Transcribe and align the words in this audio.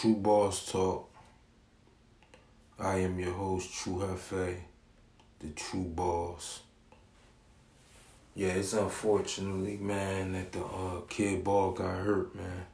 Tru 0.00 0.14
Boss 0.14 0.70
Talk. 0.70 1.10
I 2.78 2.98
am 2.98 3.18
your 3.18 3.32
host, 3.32 3.74
True 3.74 3.94
Hefe, 3.94 4.58
the 5.40 5.48
Tru 5.56 5.82
Boss. 5.82 6.60
Yeah, 8.36 8.50
it's 8.50 8.74
unfortunately, 8.74 9.76
man, 9.76 10.34
that 10.34 10.52
the 10.52 10.64
uh, 10.64 11.00
kid 11.08 11.42
ball 11.42 11.72
got 11.72 11.96
hurt, 11.96 12.32
man. 12.32 12.66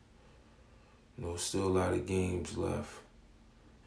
You 1.16 1.24
know, 1.24 1.36
still 1.36 1.68
a 1.68 1.76
lot 1.78 1.94
of 1.94 2.04
games 2.04 2.58
left 2.58 2.92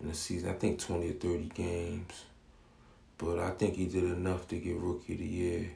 in 0.02 0.08
the 0.08 0.16
season. 0.16 0.50
I 0.50 0.54
think 0.54 0.80
20 0.80 1.08
or 1.08 1.14
30 1.14 1.52
games. 1.54 2.24
But 3.20 3.38
I 3.38 3.52
think 3.52 3.76
he 3.76 3.86
did 3.86 4.06
enough 4.06 4.48
to 4.48 4.58
get 4.58 4.78
Rookie 4.78 5.14
of 5.14 5.20
the 5.20 5.28
Year. 5.28 5.72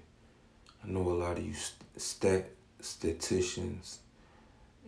I 0.83 0.87
know 0.87 1.01
a 1.01 1.13
lot 1.13 1.37
of 1.37 1.45
you 1.45 1.53
stat 1.95 2.47
statisticians 2.79 3.99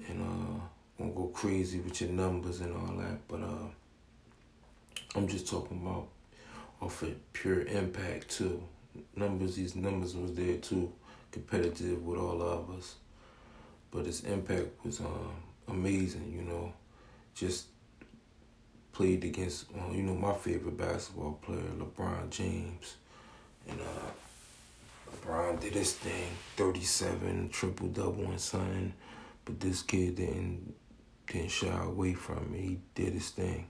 and 0.10 0.24
uh 0.24 0.73
crazy 1.34 1.80
with 1.80 2.00
your 2.02 2.12
numbers 2.12 2.62
and 2.62 2.76
all 2.76 2.96
that, 2.98 3.28
but 3.28 3.42
uh 3.42 3.68
I'm 5.16 5.28
just 5.28 5.48
talking 5.48 5.80
about 5.82 6.08
off 6.82 7.04
of 7.04 7.34
pure 7.34 7.62
impact 7.62 8.30
too. 8.30 8.64
Numbers, 9.16 9.56
these 9.56 9.76
numbers 9.76 10.16
was 10.16 10.34
there 10.34 10.58
too 10.58 10.92
competitive 11.32 12.04
with 12.04 12.20
all 12.20 12.42
of 12.42 12.70
us. 12.72 12.96
But 13.92 14.06
his 14.06 14.22
impact 14.24 14.84
was 14.84 15.00
um, 15.00 15.34
amazing, 15.68 16.34
you 16.36 16.42
know. 16.42 16.74
Just 17.36 17.66
played 18.92 19.24
against, 19.24 19.66
uh, 19.72 19.92
you 19.92 20.02
know, 20.02 20.16
my 20.16 20.34
favorite 20.34 20.78
basketball 20.78 21.40
player, 21.44 21.62
LeBron 21.78 22.30
James. 22.32 22.96
And 23.70 23.80
uh, 23.80 25.12
LeBron 25.12 25.60
did 25.60 25.74
his 25.74 25.94
thing, 25.94 26.30
37, 26.58 27.50
triple 27.50 27.88
double 27.88 28.26
and 28.26 28.42
something. 28.42 28.94
But 29.46 29.60
this 29.60 29.84
kid 29.84 30.16
didn't 30.16 30.74
didn't 31.28 31.52
shy 31.52 31.84
away 31.84 32.14
from 32.14 32.54
it. 32.54 32.62
He 32.62 32.80
did 32.96 33.14
his 33.14 33.30
thing. 33.30 33.68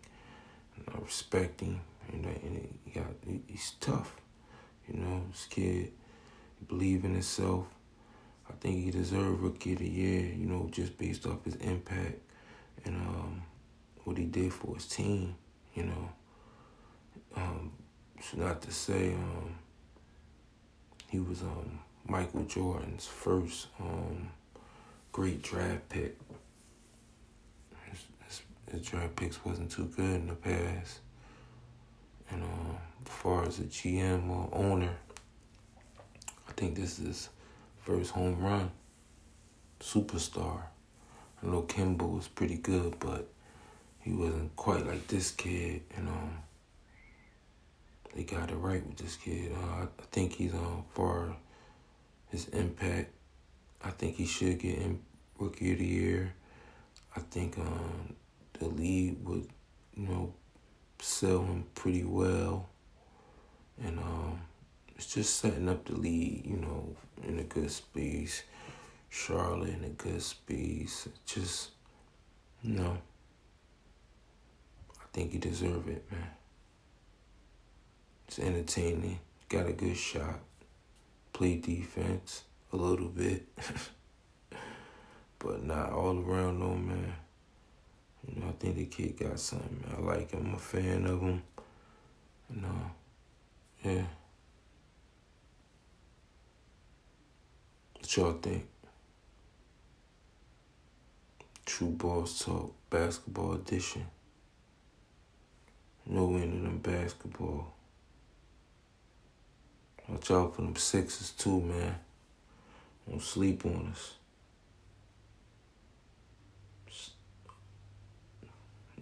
And 0.76 0.96
I 0.96 1.00
respect 1.00 1.62
him. 1.62 1.82
And, 2.12 2.26
and 2.26 2.80
he 2.86 2.92
got, 2.92 3.08
he's 3.48 3.74
tough. 3.80 4.16
You 4.88 5.00
know, 5.00 5.24
this 5.32 5.48
kid 5.50 5.92
believe 6.68 7.06
in 7.06 7.14
himself. 7.14 7.66
I 8.50 8.54
think 8.60 8.84
he 8.84 8.92
deserved 8.92 9.40
Rookie 9.40 9.74
of 9.74 9.80
the 9.80 9.90
Year, 9.90 10.34
you 10.34 10.46
know, 10.46 10.68
just 10.72 10.98
based 10.98 11.26
off 11.26 11.46
his 11.46 11.56
impact 11.56 12.20
and 12.86 12.96
um, 12.96 13.44
what 14.04 14.18
he 14.18 14.26
did 14.26 14.54
for 14.54 14.76
his 14.76 14.88
team, 14.88 15.36
you 15.74 15.84
know. 15.86 16.10
Um, 17.36 17.72
not 18.36 18.62
to 18.62 18.72
say 18.72 19.14
um, 19.14 19.56
he 21.10 21.20
was 21.20 21.42
um, 21.42 21.80
Michael 22.08 22.44
Jordan's 22.44 23.06
first 23.06 23.68
um, 23.80 24.30
great 25.12 25.42
draft 25.42 25.90
pick. 25.90 26.18
His, 28.74 28.88
draft 28.88 29.16
picks 29.16 29.46
wasn't 29.46 29.72
too 29.72 29.86
good 29.86 30.16
in 30.16 30.28
the 30.28 30.36
past. 30.36 31.00
And 32.30 32.44
uh, 32.44 32.76
as 33.06 33.12
far 33.12 33.46
as 33.46 33.60
a 33.60 33.64
GM 33.64 34.30
or 34.30 34.50
owner, 34.52 34.96
I 36.48 36.52
think 36.54 36.76
this 36.76 37.00
is 37.00 37.30
first 37.84 38.12
home 38.12 38.40
run. 38.40 38.72
Superstar. 39.80 40.62
I 41.42 41.48
know 41.48 41.64
Kemba 41.64 42.10
was 42.10 42.28
pretty 42.28 42.56
good, 42.56 42.96
but 43.00 43.28
he 44.00 44.12
wasn't 44.12 44.56
quite 44.56 44.86
like 44.86 45.08
this 45.08 45.32
kid, 45.32 45.82
and 45.96 46.08
um, 46.08 46.38
they 48.16 48.24
got 48.24 48.50
it 48.50 48.56
right 48.56 48.86
with 48.86 48.98
this 48.98 49.16
kid. 49.16 49.52
Uh, 49.54 49.84
I 49.84 49.88
think 50.12 50.34
he's 50.34 50.54
um 50.54 50.86
for 50.90 51.36
his 52.30 52.48
impact. 52.50 53.12
I 53.84 53.90
think 53.92 54.16
he 54.16 54.26
should 54.26 54.60
get 54.60 54.78
in 54.78 55.02
rookie 55.40 55.74
of 55.74 55.80
the 55.80 55.86
year. 55.86 56.34
I 57.16 57.20
think 57.20 57.58
um 57.58 58.16
the 58.60 58.68
league 58.68 59.18
would, 59.24 59.48
you 59.96 60.08
know, 60.08 60.34
sell 61.00 61.44
him 61.44 61.66
pretty 61.76 62.04
well, 62.04 62.70
and 63.84 64.00
um 64.00 64.42
it's 64.96 65.14
just 65.14 65.38
setting 65.38 65.68
up 65.68 65.86
the 65.86 65.96
league, 65.96 66.46
you 66.46 66.58
know, 66.58 66.96
in 67.28 67.40
a 67.40 67.44
good 67.44 67.72
space. 67.72 68.44
Charlotte 69.10 69.70
in 69.70 69.84
a 69.84 69.90
good 69.90 70.22
space. 70.22 71.08
Just, 71.26 71.72
you 72.64 72.76
know, 72.76 72.98
I 75.00 75.06
think 75.14 75.34
you 75.34 75.40
deserve 75.40 75.88
it, 75.88 76.10
man. 76.12 76.30
It's 78.28 78.40
entertaining. 78.40 79.20
Got 79.50 79.68
a 79.68 79.74
good 79.74 79.98
shot. 79.98 80.40
Play 81.32 81.58
defense 81.58 82.44
a 82.72 82.76
little 82.76 83.10
bit. 83.10 83.48
but 85.40 85.64
not 85.64 85.92
all 85.92 86.18
around, 86.20 86.60
though, 86.60 86.76
man. 86.76 87.14
You 88.28 88.42
know, 88.42 88.48
I 88.48 88.52
think 88.54 88.76
the 88.76 88.86
kid 88.86 89.20
got 89.20 89.40
something. 89.40 89.84
I 89.96 90.02
like 90.02 90.32
him. 90.32 90.46
I'm 90.48 90.56
a 90.56 90.60
fan 90.60 91.06
of 91.06 91.22
him. 91.22 91.44
You 92.50 92.62
know, 92.62 92.92
yeah. 93.84 94.04
What 98.00 98.18
y'all 98.18 98.34
think? 98.34 98.68
Tru 101.66 101.88
Boss 101.88 102.44
Talk 102.44 102.74
Basketball 102.90 103.54
Edition. 103.54 104.06
No 106.06 106.26
winning 106.26 106.66
in 106.66 106.80
basketball. 106.80 107.74
Watch 110.08 110.32
out 110.32 110.56
for 110.56 110.62
them 110.62 110.76
sixes 110.76 111.32
too, 111.32 111.62
man. 111.62 111.96
Don't 113.10 113.22
sleep 113.22 113.66
on 113.66 113.90
us. 113.92 114.16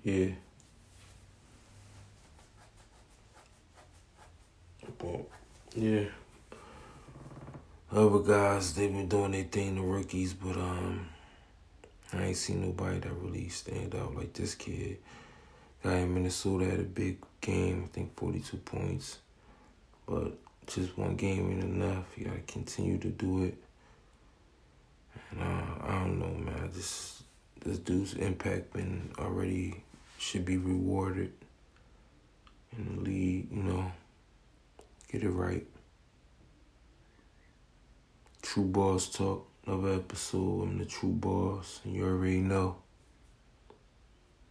Yeah. 0.04 0.30
But, 4.98 5.28
yeah 5.76 6.06
other 7.94 8.20
guys 8.20 8.74
they've 8.74 8.92
been 8.92 9.08
doing 9.08 9.32
their 9.32 9.44
thing, 9.44 9.76
the 9.76 9.82
rookies, 9.82 10.34
but 10.34 10.56
um, 10.56 11.10
I 12.14 12.26
ain't 12.26 12.38
seen 12.38 12.62
nobody 12.62 13.00
that 13.00 13.14
really 13.14 13.50
stand 13.50 13.96
out 13.96 14.16
like 14.16 14.34
this 14.34 14.56
kid. 14.56 14.98
Guy 15.84 15.98
in 15.98 16.14
Minnesota 16.14 16.66
had 16.66 16.80
a 16.80 16.84
big 16.84 17.18
game, 17.42 17.84
I 17.86 17.88
think 17.94 18.16
forty 18.16 18.40
two 18.40 18.58
points, 18.58 19.18
but 20.08 20.34
just 20.68 20.98
one 20.98 21.16
game 21.16 21.52
ain't 21.52 21.64
enough. 21.64 22.06
You 22.16 22.26
gotta 22.26 22.40
continue 22.42 22.98
to 23.00 23.10
do 23.10 23.44
it. 23.44 23.58
And 25.32 25.42
uh, 25.42 25.86
I 25.86 26.00
don't 26.00 26.20
know, 26.20 26.52
man. 26.52 26.70
This 26.74 27.24
this 27.64 27.78
dude's 27.78 28.14
impact 28.14 28.74
been 28.74 29.12
already 29.20 29.84
should 30.22 30.46
be 30.46 30.58
rewarded 30.58 31.34
and 32.78 33.02
league. 33.02 33.48
You 33.52 33.64
know, 33.64 33.92
get 35.12 35.24
it 35.24 35.30
right. 35.30 35.66
Tru 38.42 38.66
Boss 38.66 39.10
Talk, 39.10 39.48
another 39.66 39.96
episode. 39.96 40.64
I'm 40.64 40.78
the 40.78 40.86
Tru 40.86 41.10
Boss, 41.10 41.82
and 41.84 41.96
you 41.96 42.06
already 42.06 42.42
know. 42.42 42.78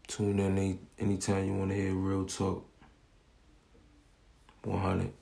Tune 0.09 0.41
in 0.41 0.59
any, 0.59 0.79
anytime 0.99 1.47
you 1.47 1.55
want 1.55 1.71
to 1.71 1.77
hear 1.77 1.95
real 1.95 2.25
talk. 2.25 2.67
100. 4.65 5.13